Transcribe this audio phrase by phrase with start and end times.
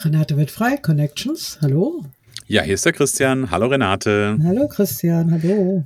[0.00, 2.04] Renate wird frei, Connections, hallo.
[2.46, 3.50] Ja, hier ist der Christian.
[3.50, 4.38] Hallo Renate.
[4.44, 5.84] Hallo Christian, hallo.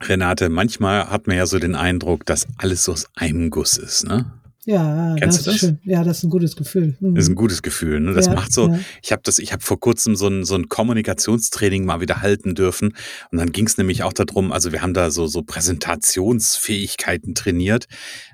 [0.00, 4.06] Renate, manchmal hat man ja so den Eindruck, dass alles so aus einem Guss ist,
[4.06, 4.24] ne?
[4.68, 5.54] Ja, Kennst das du das?
[5.54, 5.78] ist schön.
[5.84, 6.96] Ja, das ist ein gutes Gefühl.
[6.98, 7.14] Mhm.
[7.14, 8.00] Das ist ein gutes Gefühl.
[8.00, 8.12] Ne?
[8.14, 8.68] Das Ja, macht so.
[8.68, 8.80] ja.
[9.00, 12.56] Ich habe das, ich habe vor kurzem so ein, so ein Kommunikationstraining mal wieder halten
[12.56, 12.92] dürfen.
[13.30, 17.86] Und dann ging es nämlich auch darum, also wir haben da so, so Präsentationsfähigkeiten trainiert.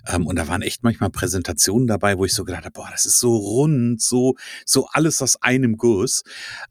[0.08, 3.05] Ähm, und da waren echt manchmal Präsentationen dabei, wo ich so gedacht habe, boah, das
[3.05, 6.22] ist so rund, so, so alles aus einem Guss.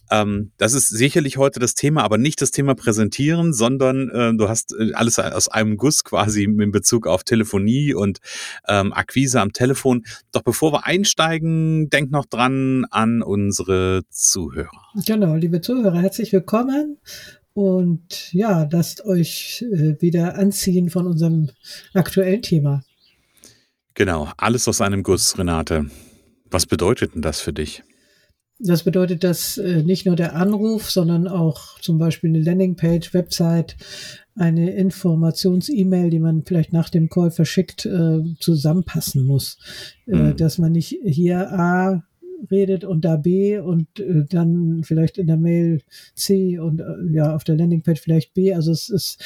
[0.09, 4.49] Ähm, das ist sicherlich heute das Thema, aber nicht das Thema Präsentieren, sondern äh, du
[4.49, 8.19] hast äh, alles aus einem Guss quasi in Bezug auf Telefonie und
[8.67, 10.03] ähm, Akquise am Telefon.
[10.31, 14.69] Doch bevor wir einsteigen, denk noch dran an unsere Zuhörer.
[15.05, 16.97] Genau, liebe Zuhörer, herzlich willkommen.
[17.53, 21.49] Und ja, lasst euch äh, wieder anziehen von unserem
[21.93, 22.83] aktuellen Thema.
[23.93, 25.87] Genau, alles aus einem Guss, Renate.
[26.49, 27.83] Was bedeutet denn das für dich?
[28.63, 33.75] Das bedeutet, dass äh, nicht nur der Anruf, sondern auch zum Beispiel eine Landingpage, Website,
[34.35, 39.57] eine Informations-E-Mail, die man vielleicht nach dem Call verschickt, äh, zusammenpassen muss.
[40.07, 40.37] Äh, Mhm.
[40.37, 42.03] dass man nicht hier A
[42.49, 43.87] redet und da B und
[44.29, 45.81] dann vielleicht in der Mail
[46.15, 48.53] C und ja auf der Landingpage vielleicht B.
[48.55, 49.21] Also es ist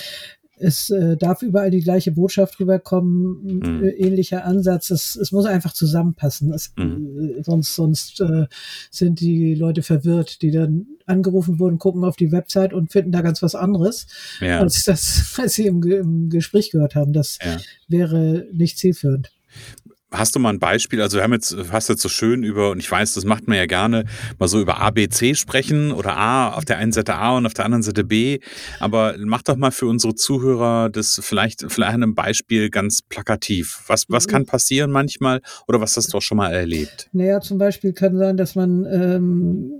[0.58, 3.84] es äh, darf überall die gleiche Botschaft rüberkommen, Mhm.
[3.84, 4.90] äh, ähnlicher Ansatz.
[4.90, 6.54] Es, es muss einfach zusammenpassen.
[6.54, 7.36] Es, Mhm.
[7.40, 8.46] äh, sonst sonst äh,
[8.92, 13.22] sind die Leute verwirrt, die dann angerufen wurden, gucken auf die Website und finden da
[13.22, 14.08] ganz was anderes,
[14.40, 17.14] Ja, als das, was sie im, im Gespräch gehört haben.
[17.14, 17.58] Das ja.
[17.88, 19.32] wäre nicht zielführend.
[20.12, 21.02] Hast du mal ein Beispiel?
[21.02, 23.58] Also wir haben jetzt, hast jetzt so schön über, und ich weiß, das macht man
[23.58, 24.06] ja gerne,
[24.38, 27.46] mal so über A, B, C sprechen oder A auf der einen Seite A und
[27.46, 28.40] auf der anderen Seite B.
[28.80, 33.84] Aber mach doch mal für unsere Zuhörer das vielleicht, vielleicht an einem Beispiel ganz plakativ.
[33.88, 37.10] Was, was kann passieren manchmal oder was hast du auch schon mal erlebt?
[37.12, 39.72] Naja, zum Beispiel kann sein, dass man ähm,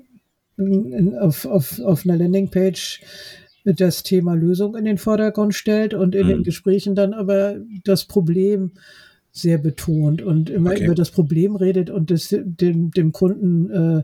[1.20, 3.02] auf, auf, auf einer Landingpage
[3.64, 6.30] das Thema Lösung in den Vordergrund stellt und in Mhm.
[6.30, 8.72] den Gesprächen dann aber das Problem
[9.38, 10.86] sehr betont und immer Okay.
[10.86, 14.04] über das Problem redet und das dem, dem Kunden äh,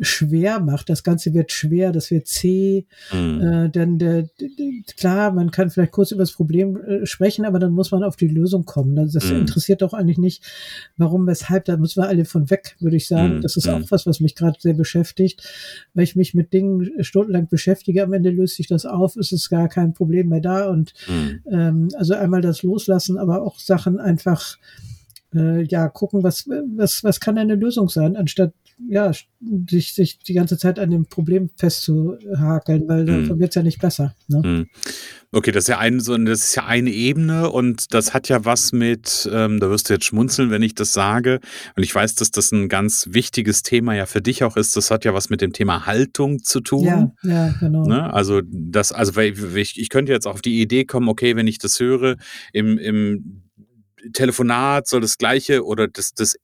[0.00, 0.88] schwer macht.
[0.88, 2.84] Das Ganze wird schwer, das wird zäh.
[3.10, 3.40] Hm.
[3.40, 4.28] Äh, dann der,
[4.96, 8.16] klar, man kann vielleicht kurz über das Problem äh, sprechen, aber dann muss man auf
[8.16, 8.96] die Lösung kommen.
[8.96, 9.42] Das, das Mhm.
[9.42, 10.42] interessiert doch eigentlich nicht,
[10.96, 11.64] warum, weshalb.
[11.66, 13.36] Da müssen wir alle von weg, würde ich sagen.
[13.36, 13.40] Mhm.
[13.42, 13.74] Das ist Mhm.
[13.74, 15.44] auch was, was mich gerade sehr beschäftigt,
[15.94, 18.02] weil ich mich mit Dingen stundenlang beschäftige.
[18.02, 21.40] Am Ende löst sich das auf, es ist gar kein Problem mehr da und Hm.
[21.48, 24.56] ähm, also einmal das Loslassen, aber auch Sachen einfach
[25.34, 28.52] äh, ja gucken, was was was kann eine Lösung sein, anstatt
[28.88, 29.10] ja
[29.68, 33.28] sich sich die ganze Zeit an dem Problem festzuhakeln, weil Mhm.
[33.28, 34.14] dann wird's ja nicht besser.
[34.28, 34.42] Ne?
[34.42, 34.66] Hm.
[35.34, 38.44] Okay, das ist ja ein, so, das ist ja eine Ebene und das hat ja
[38.44, 41.40] was mit, ähm, da wirst du jetzt schmunzeln, wenn ich das sage.
[41.74, 44.76] Und ich weiß, dass das ein ganz wichtiges Thema ja für dich auch ist.
[44.76, 46.84] Das hat ja was mit dem Thema Haltung zu tun.
[46.84, 47.86] Ja, ja, genau.
[47.86, 48.12] Ne?
[48.12, 51.58] Also das, also weil ich, ich könnte jetzt auf die Idee kommen, okay, wenn ich
[51.58, 52.16] das höre,
[52.52, 53.41] im, im
[54.12, 56.34] Telefonat soll das gleiche oder das, das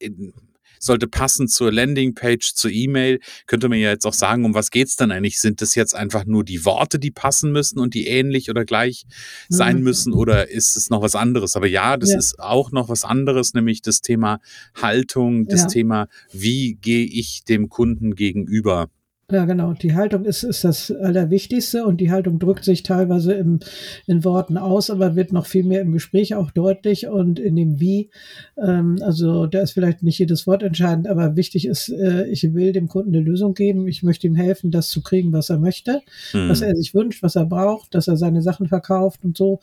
[0.81, 4.95] sollte passen zur Landingpage, zur E-Mail, könnte man ja jetzt auch sagen, um was geht's
[4.95, 5.41] dann eigentlich?
[5.41, 9.05] Sind das jetzt einfach nur die Worte, die passen müssen und die ähnlich oder gleich
[9.49, 9.83] sein Mhm.
[9.83, 11.57] müssen oder ist es noch was anderes?
[11.57, 12.19] Aber ja, das Ja.
[12.19, 14.39] ist auch noch was anderes, nämlich das Thema
[14.81, 15.67] Haltung, das Ja.
[15.67, 18.89] Thema, wie gehe ich dem Kunden gegenüber?
[19.31, 19.75] Ja, genau.
[19.75, 23.61] Die Haltung ist, ist das Allerwichtigste und die Haltung drückt sich teilweise im,
[24.07, 27.79] in Worten aus, aber wird noch viel mehr im Gespräch auch deutlich und in dem
[27.79, 28.09] Wie.
[28.57, 32.73] Ähm, also da ist vielleicht nicht jedes Wort entscheidend, aber wichtig ist, äh, ich will
[32.73, 33.87] dem Kunden eine Lösung geben.
[33.87, 36.01] Ich möchte ihm helfen, das zu kriegen, was er möchte,
[36.31, 36.49] Hm.
[36.49, 39.61] was er sich wünscht, was er braucht, dass er seine Sachen verkauft und so.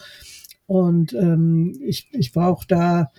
[0.67, 3.11] Und ähm, ich, ich brauche da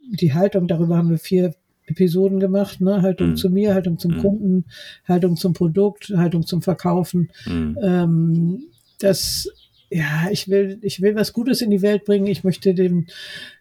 [0.00, 1.54] die Haltung, darüber haben wir vier
[1.86, 3.02] Episoden gemacht, ne?
[3.02, 3.36] Haltung Mhm.
[3.36, 4.18] zu mir, Haltung zum Mhm.
[4.18, 4.64] Kunden,
[5.06, 7.30] Haltung zum Produkt, Haltung zum Verkaufen.
[7.44, 7.78] Hm.
[7.82, 8.62] Ähm,
[8.98, 9.48] das
[9.88, 12.26] ja, ich will, ich will was Gutes in die Welt bringen.
[12.26, 13.06] Ich möchte dem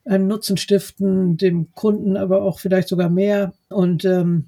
[0.06, 3.54] einen Nutzen stiften, dem Kunden aber auch vielleicht sogar mehr.
[3.70, 4.46] Und ähm,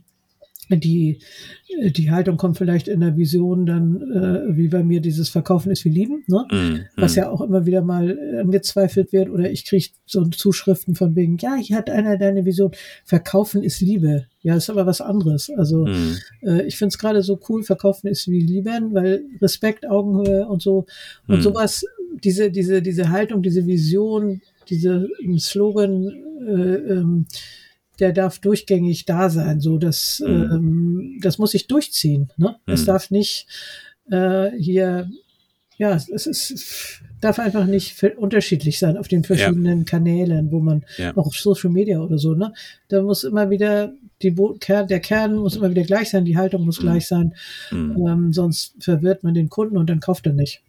[0.69, 1.19] die,
[1.68, 5.86] die Haltung kommt vielleicht in der Vision dann, äh, wie bei mir, dieses Verkaufen ist
[5.86, 6.46] wie Lieben, ne?
[6.52, 9.30] Mm, was ja auch immer wieder mal angezweifelt wird.
[9.30, 12.72] Oder ich kriege so Zuschriften von wegen, ja, hier hat einer deine Vision,
[13.06, 14.25] Verkaufen ist Liebe.
[14.42, 15.50] Ja, ist aber was anderes.
[15.50, 16.16] Also mm.
[16.42, 20.62] äh, ich finde es gerade so cool, Verkaufen ist wie Lieben, weil Respekt, Augenhöhe und
[20.62, 20.86] so
[21.28, 21.42] und mm.
[21.42, 21.86] sowas,
[22.24, 26.08] diese, diese, diese Haltung, diese Vision, diese Slogan,
[26.46, 27.25] äh, ähm,
[27.99, 29.59] der darf durchgängig da sein.
[29.59, 30.49] So, das, mhm.
[30.51, 32.31] ähm, das muss sich durchziehen.
[32.38, 32.57] Ne?
[32.65, 32.73] Mhm.
[32.73, 33.47] Es darf nicht
[34.09, 35.09] äh, hier,
[35.77, 39.85] ja, es ist, darf einfach nicht unterschiedlich sein auf den verschiedenen ja.
[39.85, 41.15] Kanälen, wo man ja.
[41.15, 42.33] auch Social Media oder so.
[42.33, 42.53] Ne,
[42.88, 46.65] da muss immer wieder die Bo der Kern muss immer wieder gleich sein, die Haltung
[46.65, 46.83] muss mhm.
[46.83, 47.35] gleich sein,
[47.71, 48.07] mhm.
[48.07, 50.61] ähm, sonst verwirrt man den Kunden und dann kauft er nicht.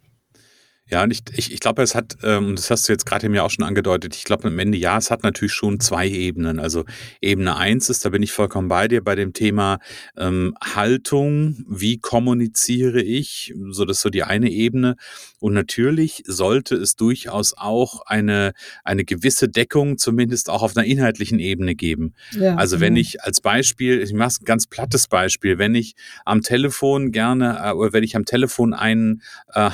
[0.89, 3.43] Ja, und ich, ich, ich glaube, es hat, ähm, das hast du jetzt gerade mir
[3.43, 6.59] auch schon angedeutet, ich glaube am Ende ja, es hat natürlich schon zwei Ebenen.
[6.59, 6.85] Also
[7.21, 9.79] Ebene eins ist, da bin ich vollkommen bei dir, bei dem Thema
[10.17, 14.95] ähm, Haltung, wie kommuniziere ich, so das ist so die eine Ebene.
[15.39, 18.53] Und natürlich sollte es durchaus auch eine,
[18.83, 22.13] eine gewisse Deckung, zumindest auch auf einer inhaltlichen Ebene geben.
[22.31, 25.95] Ja, also wenn ich als Beispiel, ich mache ein ganz plattes Beispiel, wenn ich
[26.25, 29.21] am Telefon gerne, äh, oder wenn ich am Telefon einen
[29.53, 29.69] äh,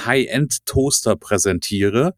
[1.06, 2.16] High-End-Toaster präsentiere,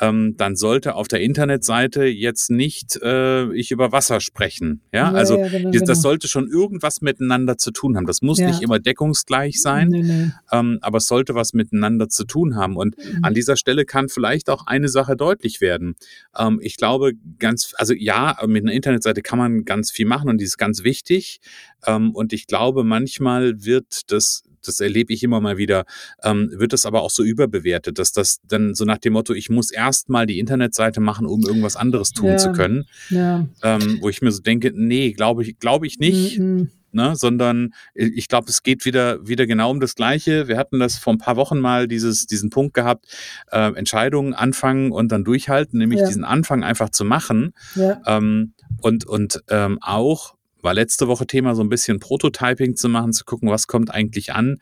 [0.00, 4.80] ähm, dann sollte auf der Internetseite jetzt nicht äh, ich über Wasser sprechen.
[4.92, 5.94] Ja, ja also ja, genau, das genau.
[5.94, 8.06] sollte schon irgendwas miteinander zu tun haben.
[8.06, 8.48] Das muss ja.
[8.48, 10.30] nicht immer deckungsgleich sein, nee, nee.
[10.50, 12.76] Ähm, aber es sollte was miteinander zu tun haben.
[12.76, 13.20] Und mhm.
[13.22, 15.94] an dieser Stelle kann vielleicht auch eine Sache deutlich werden.
[16.36, 20.40] Ähm, ich glaube ganz, also ja, mit einer Internetseite kann man ganz viel machen und
[20.40, 21.40] die ist ganz wichtig.
[21.86, 25.84] Ähm, und ich glaube, manchmal wird das das erlebe ich immer mal wieder,
[26.22, 29.50] ähm, wird das aber auch so überbewertet, dass das dann so nach dem Motto, ich
[29.50, 32.84] muss erst mal die Internetseite machen, um irgendwas anderes tun ja, zu können.
[33.10, 33.46] Ja.
[33.62, 36.38] Ähm, wo ich mir so denke, nee, glaube ich, glaube ich nicht.
[36.38, 36.70] Mhm.
[36.92, 40.46] Ne, sondern ich glaube, es geht wieder, wieder genau um das Gleiche.
[40.46, 43.06] Wir hatten das vor ein paar Wochen mal dieses, diesen Punkt gehabt,
[43.50, 46.06] äh, Entscheidungen anfangen und dann durchhalten, nämlich ja.
[46.06, 47.52] diesen Anfang einfach zu machen.
[47.74, 48.00] Ja.
[48.06, 53.12] Ähm, und und ähm, auch war letzte Woche Thema, so ein bisschen Prototyping zu machen,
[53.12, 54.56] zu gucken, was kommt eigentlich an.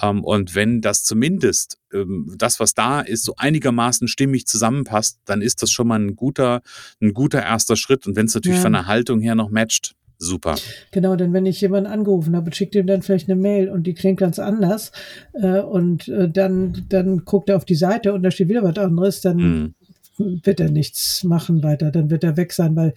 [0.00, 5.42] Ähm, und wenn das zumindest ähm, das, was da ist, so einigermaßen stimmig zusammenpasst, dann
[5.42, 6.62] ist das schon mal ein guter,
[7.00, 8.06] ein guter erster Schritt.
[8.06, 8.62] Und wenn es natürlich ja.
[8.62, 10.54] von der Haltung her noch matcht, super.
[10.90, 13.94] Genau, denn wenn ich jemanden angerufen habe, schickt ihm dann vielleicht eine Mail und die
[13.94, 14.92] klingt ganz anders
[15.34, 18.78] äh, und äh, dann, dann guckt er auf die Seite und da steht wieder was
[18.78, 19.74] anderes, dann mm
[20.18, 21.90] wird er nichts machen weiter.
[21.90, 22.94] Dann wird er weg sein, weil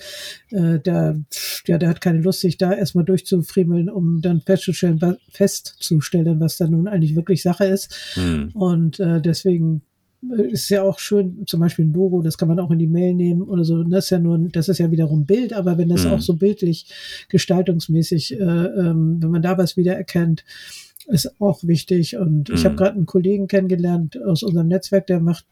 [0.52, 1.20] äh, der,
[1.66, 6.68] ja, der hat keine Lust, sich da erstmal durchzufriemeln, um dann festzustellen, festzustellen, was da
[6.68, 8.16] nun eigentlich wirklich Sache ist.
[8.16, 8.50] Mhm.
[8.54, 9.82] Und äh, deswegen
[10.38, 13.14] ist ja auch schön, zum Beispiel ein Logo, das kann man auch in die Mail
[13.14, 13.84] nehmen oder so.
[13.84, 16.12] Das ist ja nur, das ist ja wiederum Bild, aber wenn das mhm.
[16.12, 16.88] auch so bildlich,
[17.30, 20.44] gestaltungsmäßig, äh, ähm, wenn man da was wiedererkennt,
[21.08, 22.18] ist auch wichtig.
[22.18, 22.56] Und mhm.
[22.56, 25.46] ich habe gerade einen Kollegen kennengelernt aus unserem Netzwerk, der macht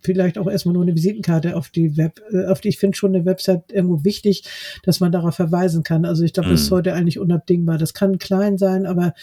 [0.00, 3.14] vielleicht auch erstmal nur eine Visitenkarte auf die Web, äh, auf die ich finde schon
[3.14, 4.44] eine Website irgendwo wichtig,
[4.84, 6.04] dass man darauf verweisen kann.
[6.04, 6.52] Also ich glaube, mhm.
[6.52, 7.78] das ist heute eigentlich unabdingbar.
[7.78, 9.14] Das kann klein sein, aber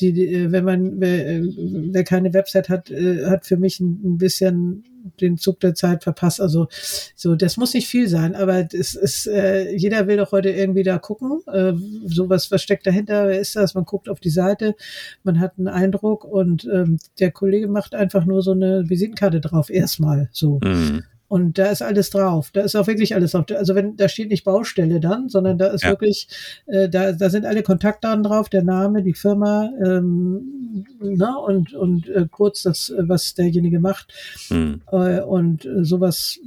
[0.00, 4.84] die, äh, wenn man, wer, äh, wer keine Website hat, hat für mich ein, bisschen
[5.20, 6.40] den Zug der Zeit verpasst.
[6.40, 6.68] Also
[7.14, 10.82] so, das muss nicht viel sein, aber es ist, äh, jeder will doch heute irgendwie
[10.82, 11.40] da gucken.
[11.52, 11.72] Äh,
[12.06, 13.28] so was, was steckt dahinter?
[13.28, 13.74] Wer ist das?
[13.74, 14.74] Man guckt auf die Seite,
[15.22, 19.70] man hat einen Eindruck und ähm, der Kollege macht einfach nur so eine Visitenkarte drauf,
[19.70, 20.60] erstmal so.
[20.62, 21.04] Mhm.
[21.30, 22.50] Und da ist alles drauf.
[22.52, 23.44] Da ist auch wirklich alles drauf.
[23.56, 25.90] Also wenn da steht nicht Baustelle dann, sondern da ist ja.
[25.90, 26.26] wirklich,
[26.66, 32.08] äh, da, da sind alle Kontaktdaten drauf, der Name, die Firma, ähm, na, und, und
[32.08, 34.12] äh, kurz das, was derjenige macht.
[34.48, 34.82] Hm.
[34.90, 36.40] Äh, und äh, sowas,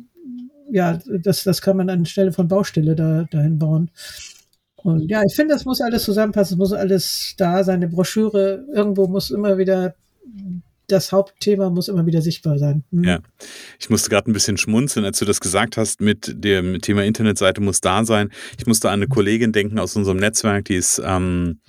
[0.70, 3.90] ja, das, das kann man anstelle von Baustelle da, dahin bauen.
[4.76, 7.76] Und ja, ich finde, das muss alles zusammenpassen, es muss alles da sein.
[7.76, 9.96] Eine Broschüre, irgendwo muss immer wieder
[10.94, 12.84] das Hauptthema muss immer wieder sichtbar sein.
[12.92, 13.04] Mhm.
[13.04, 13.20] Ja,
[13.80, 17.62] ich musste gerade ein bisschen schmunzeln, als du das gesagt hast, mit dem Thema Internetseite
[17.62, 18.30] muss da sein.
[18.58, 21.60] Ich musste an eine Kollegin denken aus unserem Netzwerk, die ist ähm,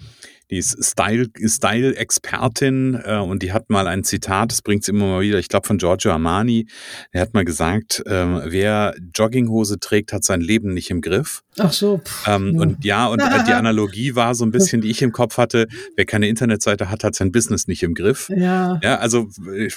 [0.54, 5.20] die ist Style-Expertin äh, und die hat mal ein Zitat, das bringt sie immer mal
[5.20, 6.68] wieder, ich glaube von Giorgio Armani.
[7.12, 11.42] Der hat mal gesagt, ähm, wer Jogginghose trägt, hat sein Leben nicht im Griff.
[11.58, 12.00] Ach so.
[12.26, 12.60] Ähm, ja.
[12.60, 16.04] Und ja, und die Analogie war so ein bisschen, die ich im Kopf hatte, wer
[16.04, 18.30] keine Internetseite hat, hat sein Business nicht im Griff.
[18.34, 18.80] Ja.
[18.82, 19.68] Ja, also äh,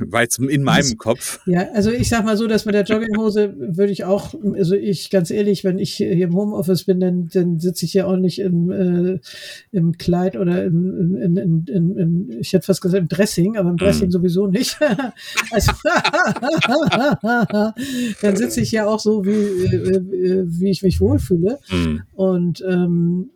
[0.00, 1.40] war jetzt in meinem das, Kopf.
[1.46, 5.10] Ja, also ich sag mal so, dass mit der Jogginghose würde ich auch, also ich
[5.10, 8.38] ganz ehrlich, wenn ich hier im Homeoffice bin, dann, dann sitze ich ja auch nicht
[8.38, 9.20] im, äh,
[9.72, 13.70] im Kleid oder in, in, in, in, in ich hätte fast gesagt im Dressing, aber
[13.70, 14.12] im Dressing mm.
[14.12, 14.78] sowieso nicht.
[15.50, 15.72] also,
[18.22, 21.58] dann sitze ich ja auch so, wie, äh, wie ich mich wohlfühle.
[21.68, 21.96] Mm.
[22.12, 23.30] Und ähm,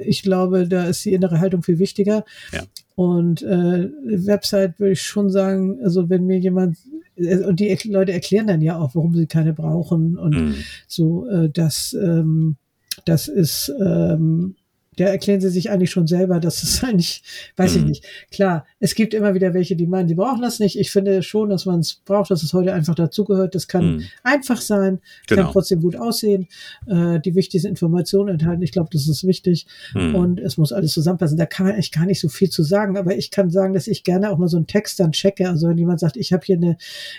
[0.00, 2.24] ich glaube, da ist die innere Haltung viel wichtiger.
[2.50, 2.62] Ja.
[2.94, 6.78] Und äh, Website würde ich schon sagen, also wenn mir jemand
[7.16, 10.54] äh, und die Leute erklären dann ja auch, warum sie keine brauchen und mm.
[10.88, 12.56] so, äh, dass ähm,
[13.04, 14.56] das ist ähm,
[14.98, 17.22] der erklären sie sich eigentlich schon selber, dass es eigentlich,
[17.56, 17.78] weiß mhm.
[17.78, 18.04] ich nicht.
[18.30, 20.78] Klar, es gibt immer wieder welche, die meinen, die brauchen das nicht.
[20.78, 23.54] Ich finde schon, dass man es braucht, dass es heute einfach dazugehört.
[23.54, 24.02] Das kann mhm.
[24.22, 25.42] einfach sein, genau.
[25.42, 26.48] kann trotzdem gut aussehen,
[26.86, 28.62] äh, die wichtigsten Informationen enthalten.
[28.62, 30.14] Ich glaube, das ist wichtig mhm.
[30.14, 31.36] und es muss alles zusammenpassen.
[31.36, 34.04] Da kann ich gar nicht so viel zu sagen, aber ich kann sagen, dass ich
[34.04, 35.48] gerne auch mal so einen Text dann checke.
[35.48, 36.76] Also wenn jemand sagt, ich habe hier eine,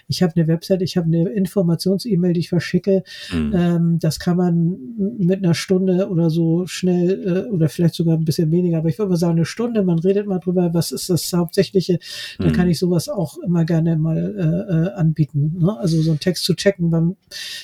[0.08, 3.54] ich habe eine Website, ich habe eine Informations-E-Mail, die ich verschicke, mhm.
[3.56, 4.78] ähm, das kann man
[5.18, 8.90] mit einer Stunde oder so schnell äh, oder oder vielleicht sogar ein bisschen weniger, aber
[8.90, 12.00] ich würde mal sagen, eine Stunde, man redet mal drüber, was ist das Hauptsächliche,
[12.38, 12.54] dann mhm.
[12.54, 15.58] kann ich sowas auch immer gerne mal äh, äh, anbieten.
[15.60, 15.78] Ne?
[15.78, 16.90] Also so einen Text zu checken.
[16.90, 17.16] Beim,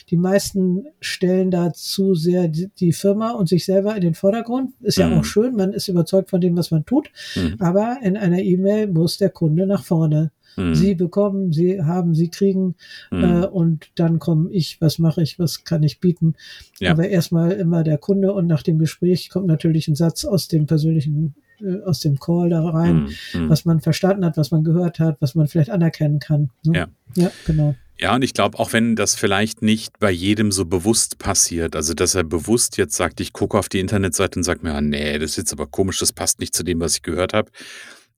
[0.10, 4.72] die meisten stellen dazu sehr die, die, Firma und sich selber in den Vordergrund.
[4.82, 5.20] Ist ja mhm.
[5.20, 7.56] auch schön, man ist überzeugt von dem, was man tut, mhm.
[7.60, 10.32] aber in einer E-Mail muss der Kunde nach vorne.
[10.56, 10.76] Mhm.
[10.76, 12.76] Sie bekommen, sie haben, sie kriegen
[13.12, 13.24] mhm.
[13.24, 16.36] äh, und dann komme ich, was mache ich, was kann ich bieten.
[16.80, 16.92] Ja.
[16.92, 20.66] Aber erstmal immer der Kunde und nach dem Gespräch kommt natürlich ein Satz aus dem
[20.66, 23.50] persönlichen äh, aus dem Call da rein, mhm.
[23.50, 26.50] was man verstanden hat, was man gehört hat, was man vielleicht anerkennen kann.
[26.66, 26.78] Ne?
[26.78, 26.88] Ja.
[27.16, 27.76] ja, genau.
[28.00, 31.94] Ja, und ich glaube, auch wenn das vielleicht nicht bei jedem so bewusst passiert, also
[31.94, 35.18] dass er bewusst jetzt sagt, ich gucke auf die Internetseite und sage mir, ah, nee,
[35.20, 37.52] das ist jetzt aber komisch, das passt nicht zu dem, was ich gehört habe,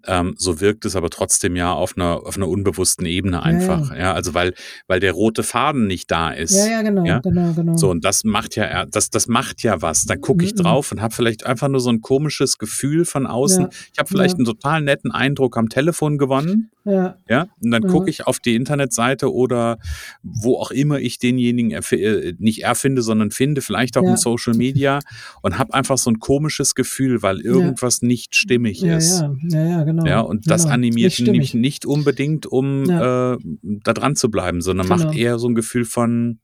[0.07, 3.89] ähm, so wirkt es aber trotzdem ja auf einer, auf einer unbewussten Ebene einfach.
[3.89, 4.01] Ja, ja.
[4.01, 4.53] ja, also weil,
[4.87, 6.55] weil der rote Faden nicht da ist.
[6.55, 7.19] Ja, ja, genau, ja?
[7.19, 7.77] genau, genau.
[7.77, 10.05] So, und das macht ja, das, das macht ja was.
[10.05, 10.59] Da gucke ich mhm.
[10.59, 13.67] drauf und habe vielleicht einfach nur so ein komisches Gefühl von außen.
[13.93, 16.71] Ich habe vielleicht einen total netten Eindruck am Telefon gewonnen.
[16.85, 17.17] Ja.
[17.27, 17.47] Ja.
[17.61, 19.79] Und dann gucke ich auf die Internetseite oder
[20.21, 24.53] wo auch immer ich denjenigen erf äh, nicht erfinde, sondern finde, vielleicht auch in Social
[24.53, 24.99] Media
[25.41, 29.21] und habe einfach so ein komisches Gefühl, weil irgendwas nicht stimmig ist.
[29.21, 30.05] Ja, ja, ja, genau.
[30.05, 30.75] Ja, und das genau.
[30.75, 33.33] animiert mich nicht unbedingt, um ja.
[33.33, 35.05] äh, da dran zu bleiben, sondern genau.
[35.05, 36.39] macht eher so ein Gefühl von,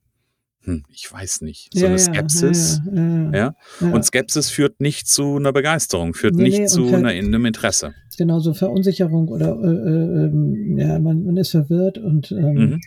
[0.63, 2.81] hm, ich weiß nicht, so ja, eine Skepsis.
[2.93, 7.09] Ja, ja, Und Skepsis führt nicht zu einer Begeisterung, führt nee, nicht nee, zu einer,
[7.09, 7.95] einem Interesse.
[8.17, 12.79] Genau, so Verunsicherung oder äh, äh, ähm, ja, man, man ist verwirrt und ähm, mhm.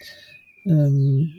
[0.67, 1.33] ähm,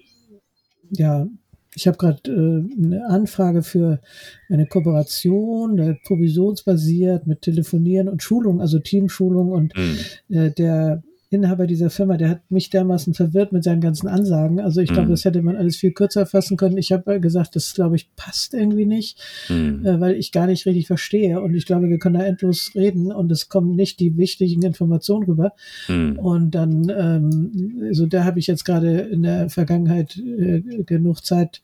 [0.90, 1.28] ja,
[1.74, 4.02] ich habe gerade äh, eine Anfrage für
[4.50, 9.98] eine Kooperation, äh, provisionsbasiert mit Telefonieren und Schulung, also Teamschulung und mhm.
[10.36, 14.60] äh, der Inhaber dieser Firma, der hat mich dermaßen verwirrt mit seinen ganzen Ansagen.
[14.60, 15.12] Also ich glaube, mhm.
[15.12, 16.78] das hätte man alles viel kürzer fassen können.
[16.78, 19.86] Ich habe gesagt, das glaube ich passt irgendwie nicht, mhm.
[19.86, 21.42] äh, weil ich gar nicht richtig verstehe.
[21.42, 25.24] Und ich glaube, wir können da endlos reden und es kommen nicht die wichtigen Informationen
[25.24, 25.54] rüber.
[25.88, 26.20] Mhm.
[26.20, 31.62] Und dann, ähm, also da habe ich jetzt gerade in der Vergangenheit äh, genug Zeit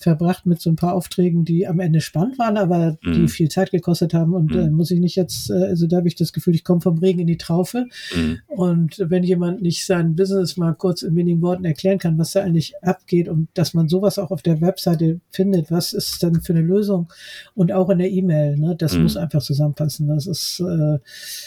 [0.00, 3.12] verbracht mit so ein paar Aufträgen, die am Ende spannend waren, aber mhm.
[3.12, 4.32] die viel Zeit gekostet haben.
[4.32, 4.72] Und äh, mhm.
[4.72, 7.20] muss ich nicht jetzt, äh, also da habe ich das Gefühl, ich komme vom Regen
[7.20, 7.84] in die Traufe.
[8.16, 8.38] Mhm.
[8.46, 12.42] Und wenn jemand nicht sein Business mal kurz in wenigen Worten erklären kann, was da
[12.42, 16.54] eigentlich abgeht und dass man sowas auch auf der Webseite findet, was ist dann für
[16.54, 17.12] eine Lösung
[17.54, 19.02] und auch in der E-Mail, ne, das mhm.
[19.02, 20.08] muss einfach zusammenpassen.
[20.08, 20.98] Das ist, äh,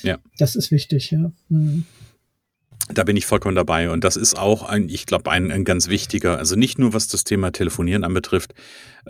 [0.08, 0.20] ja.
[0.38, 1.32] das ist wichtig, ja.
[2.90, 3.90] Da bin ich vollkommen dabei.
[3.90, 7.08] Und das ist auch ein, ich glaube, ein, ein ganz wichtiger, also nicht nur was
[7.08, 8.54] das Thema Telefonieren anbetrifft,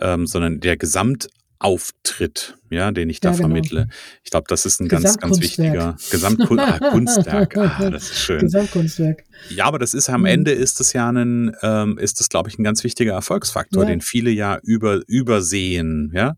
[0.00, 3.48] ähm, sondern der Gesamtauftritt, ja, den ich da ja, genau.
[3.48, 3.88] vermittle.
[4.22, 7.56] Ich glaube, das ist ein ganz, ganz wichtiger Gesamtkunstwerk.
[7.56, 8.40] Ah, ah, das ist schön.
[8.40, 9.24] Gesamtkunstwerk.
[9.50, 10.26] Ja, aber das ist am mhm.
[10.26, 13.88] Ende ist es ja ein, ähm, ist das, glaube ich, ein ganz wichtiger Erfolgsfaktor, ja.
[13.88, 16.36] den viele ja über, übersehen, ja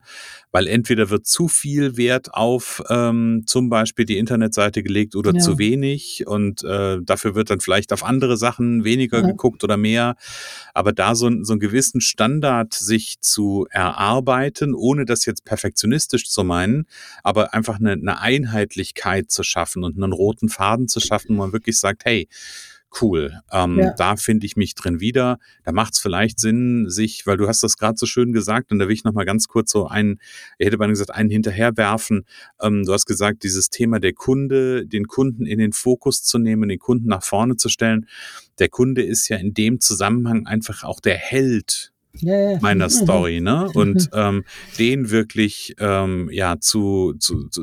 [0.57, 5.39] weil entweder wird zu viel Wert auf ähm, zum Beispiel die Internetseite gelegt oder ja.
[5.39, 9.27] zu wenig und äh, dafür wird dann vielleicht auf andere Sachen weniger ja.
[9.27, 10.17] geguckt oder mehr.
[10.73, 16.45] Aber da so, so einen gewissen Standard sich zu erarbeiten, ohne das jetzt perfektionistisch zu
[16.45, 16.87] meinen,
[17.23, 21.53] aber einfach eine, eine Einheitlichkeit zu schaffen und einen roten Faden zu schaffen, wo man
[21.53, 22.29] wirklich sagt, hey,
[23.01, 23.41] cool.
[23.53, 23.95] Ähm, ja.
[23.97, 25.39] Da finde ich mich drin wieder.
[25.65, 28.79] Da macht es vielleicht Sinn, sich, weil du hast das gerade so schön gesagt, und
[28.79, 30.19] da will ich nochmal ganz kurz so einen,
[30.59, 32.25] ich hätte mal gesagt, einen hinterherwerfen.
[32.61, 36.69] Ähm, du hast gesagt, dieses Thema der Kunde, den Kunden in den Fokus zu nehmen,
[36.69, 38.07] den Kunden nach vorne zu stellen.
[38.59, 42.59] Der Kunde ist ja in dem Zusammenhang einfach auch der Held ja.
[42.61, 43.69] meiner Story, ne?
[43.75, 44.45] Und ähm,
[44.79, 47.63] den wirklich ähm, ja zu, zu, zu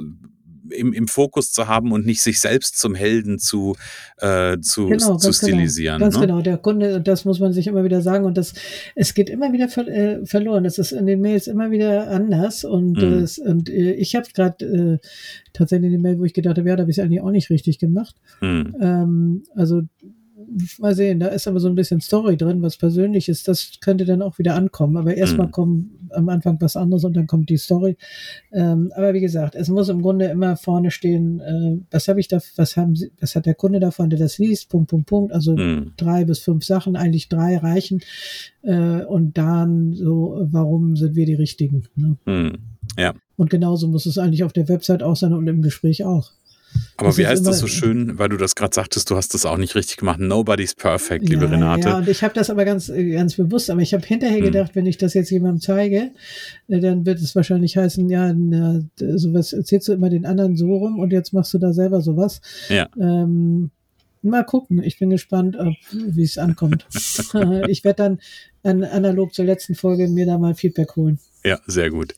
[0.74, 3.76] im, im Fokus zu haben und nicht sich selbst zum Helden zu,
[4.18, 5.34] äh, zu, genau, zu genau.
[5.34, 6.00] stilisieren.
[6.00, 6.28] Genau, ganz ne?
[6.28, 8.54] genau, der Kunde, das muss man sich immer wieder sagen und das,
[8.96, 10.64] es geht immer wieder ver äh, verloren.
[10.64, 13.22] Das ist in den Mails immer wieder anders und, mhm.
[13.22, 15.08] das, und äh, ich habe gerade äh,
[15.54, 17.50] tatsächlich eine Mail, wo ich gedacht habe, ja, da habe ich es eigentlich auch nicht
[17.50, 18.16] richtig gemacht.
[18.42, 18.76] Mhm.
[18.82, 19.84] Ähm, also
[20.80, 24.22] mal sehen, da ist aber so ein bisschen Story drin, was Persönliches, das könnte dann
[24.22, 24.98] auch wieder ankommen.
[24.98, 25.52] Aber erstmal mhm.
[25.52, 27.98] kommt am Anfang was anderes und dann kommt die Story.
[28.52, 32.28] Ähm, aber wie gesagt, es muss im Grunde immer vorne stehen, äh, was habe ich
[32.28, 35.34] da, was haben Sie, was hat der Kunde davon, der das liest, Punkt, Punkt, Punkt.
[35.34, 35.94] Also mhm.
[35.98, 38.02] drei bis fünf Sachen, eigentlich drei reichen.
[38.62, 41.84] Äh, und dann so, warum sind wir die Richtigen?
[41.96, 42.18] Ne?
[42.26, 42.58] Mhm.
[42.98, 43.14] Ja.
[43.36, 46.32] Und genauso muss es eigentlich auf der Website auch sein und im Gespräch auch.
[46.98, 49.46] Aber das wie heißt das so schön, weil du das gerade sagtest, du hast das
[49.46, 50.20] auch nicht richtig gemacht.
[50.20, 51.90] Nobody's perfect, liebe ja, Renate.
[51.90, 54.46] Ja, und ich habe das aber ganz, ganz bewusst, aber ich habe hinterher hm.
[54.46, 56.12] gedacht, wenn ich das jetzt jemandem zeige,
[56.68, 60.76] äh, dann wird es wahrscheinlich heißen, ja, na, sowas erzählst du immer den anderen so
[60.76, 62.42] rum und jetzt machst du da selber sowas.
[62.70, 62.90] Ja.
[63.00, 63.72] Ähm,
[64.24, 64.82] mal gucken.
[64.82, 65.58] Ich bin gespannt,
[65.92, 66.86] wie es ankommt.
[67.68, 68.20] ich werde dann
[68.64, 71.20] an, analog zur letzten Folge mir da mal Feedback holen.
[71.44, 72.16] Ja, sehr gut.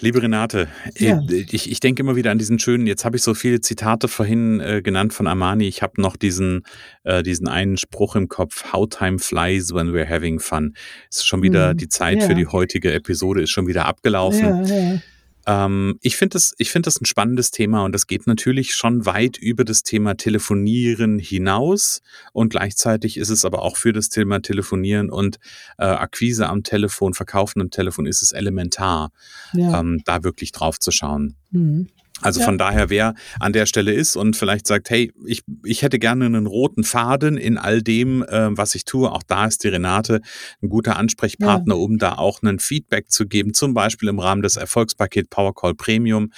[0.00, 1.22] Liebe Renate, äh, ja.
[1.28, 4.60] ich, ich denke immer wieder an diesen schönen, jetzt habe ich so viele Zitate vorhin
[4.60, 5.68] äh, genannt von Armani.
[5.68, 6.64] Ich habe noch diesen,
[7.04, 10.74] äh, diesen einen Spruch im Kopf, How time flies when we're having fun.
[11.08, 11.78] Es ist schon wieder, mhm.
[11.78, 12.26] die Zeit ja.
[12.26, 14.64] für die heutige Episode ist schon wieder abgelaufen.
[14.64, 14.98] Ja,
[15.46, 19.06] ähm, ich finde das, ich finde das ein spannendes Thema und das geht natürlich schon
[19.06, 24.40] weit über das Thema Telefonieren hinaus und gleichzeitig ist es aber auch für das Thema
[24.40, 25.38] Telefonieren und
[25.78, 29.10] äh, Akquise am Telefon, Verkaufen am Telefon ist es elementar,
[29.52, 29.80] ja.
[29.80, 31.36] ähm, da wirklich drauf zu schauen.
[31.50, 31.88] Mhm.
[32.22, 32.46] Also ja.
[32.46, 36.26] von daher, wer an der Stelle ist und vielleicht sagt, hey, ich, ich hätte gerne
[36.26, 40.20] einen roten Faden in all dem, äh, was ich tue, auch da ist die Renate
[40.62, 41.80] ein guter Ansprechpartner, ja.
[41.80, 46.32] um da auch einen Feedback zu geben, zum Beispiel im Rahmen des Erfolgspaket Powercall Premium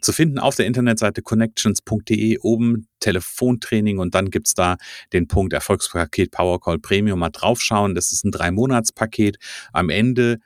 [0.00, 4.76] zu finden auf der Internetseite connections.de oben Telefontraining und dann gibt's da
[5.12, 7.94] den Punkt Erfolgspaket Powercall Premium mal draufschauen.
[7.94, 9.38] Das ist ein Drei-Monats-Paket.
[9.72, 10.38] Am Ende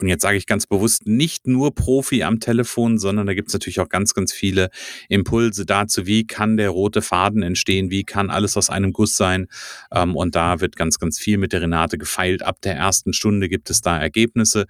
[0.00, 3.54] und jetzt sage ich ganz bewusst nicht nur Profi am Telefon, sondern da gibt es
[3.54, 4.70] natürlich auch ganz, ganz viele
[5.08, 9.48] Impulse dazu, wie kann der rote Faden entstehen, wie kann alles aus einem Guss sein.
[9.92, 12.42] Ähm, und da wird ganz, ganz viel mit der Renate gefeilt.
[12.42, 14.66] Ab der ersten Stunde gibt es da Ergebnisse.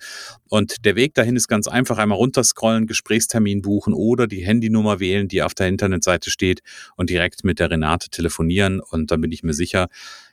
[0.48, 1.98] Und der Weg dahin ist ganz einfach.
[1.98, 6.62] Einmal runterscrollen, Gesprächstermin buchen oder die Handynummer wählen, die auf der Internetseite steht
[6.96, 8.80] und direkt mit der Renate telefonieren.
[8.80, 9.88] Und dann bin ich mir sicher,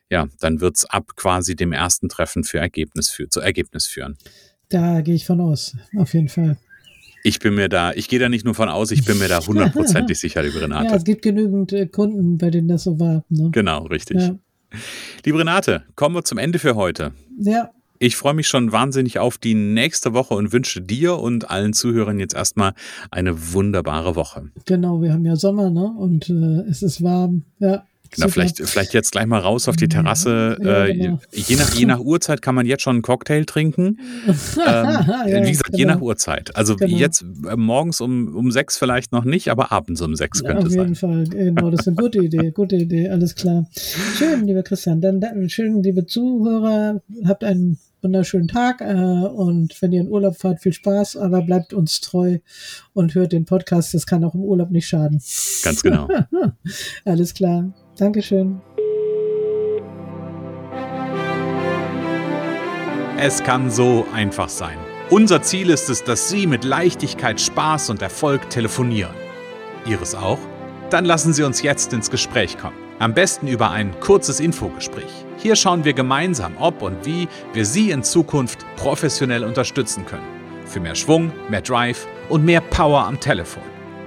[0.09, 4.17] ja, dann wird's ab quasi dem ersten Treffen für Ergebnis für, zu Ergebnis führen.
[4.69, 6.57] Da gehe ich von aus, auf jeden Fall.
[7.23, 9.39] Ich bin mir da, ich gehe da nicht nur von aus, ich bin mir da
[9.47, 10.89] hundertprozentig sicher, liebe Renate.
[10.89, 13.23] Ja, es gibt genügend äh, Kunden, bei denen das so war.
[13.29, 13.49] Ne?
[13.51, 14.17] Genau, richtig.
[14.21, 14.35] Ja.
[15.23, 17.13] Liebe Renate, kommen wir zum Ende für heute.
[17.39, 17.71] Ja.
[17.97, 22.19] Ich freue mich schon wahnsinnig auf die nächste Woche und wünsche dir und allen Zuhörern
[22.19, 22.73] jetzt erstmal
[23.09, 24.51] eine wunderbare Woche.
[24.65, 25.85] Genau, wir haben ja Sommer, ne?
[25.97, 27.43] Und äh, es ist warm.
[27.59, 27.85] Ja.
[28.15, 30.57] Genau, vielleicht, vielleicht jetzt gleich mal raus auf die Terrasse.
[30.61, 31.19] Ja, äh, genau.
[31.31, 33.99] je, nach, je nach Uhrzeit kann man jetzt schon einen Cocktail trinken.
[34.27, 35.77] ähm, ja, wie gesagt, genau.
[35.77, 36.55] je nach Uhrzeit.
[36.55, 36.97] Also genau.
[36.97, 40.73] jetzt äh, morgens um, um sechs vielleicht noch nicht, aber abends um sechs könnte es
[40.73, 40.81] sein.
[40.81, 43.67] Auf jeden Fall, genau, das ist eine gute Idee, gute Idee, alles klar.
[44.17, 45.01] Schön, lieber Christian.
[45.01, 50.37] Dann, dann schön, liebe Zuhörer, habt einen wunderschönen Tag äh, und wenn ihr in Urlaub
[50.37, 52.37] fahrt, viel Spaß, aber bleibt uns treu
[52.93, 55.21] und hört den Podcast, das kann auch im Urlaub nicht schaden.
[55.63, 56.07] Ganz genau.
[57.05, 57.73] Alles klar.
[57.97, 58.61] Dankeschön.
[63.17, 64.77] Es kann so einfach sein.
[65.09, 69.13] Unser Ziel ist es, dass Sie mit Leichtigkeit, Spaß und Erfolg telefonieren.
[69.85, 70.39] Ihres auch?
[70.89, 72.75] Dann lassen Sie uns jetzt ins Gespräch kommen.
[72.99, 75.25] Am besten über ein kurzes Infogespräch.
[75.37, 80.25] Hier schauen wir gemeinsam, ob und wie wir Sie in Zukunft professionell unterstützen können.
[80.65, 83.74] Für mehr Schwung, mehr Drive und mehr Power am Telefon.